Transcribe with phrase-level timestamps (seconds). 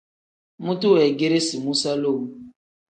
[0.63, 2.23] Mutu weegeresi muusa lowu.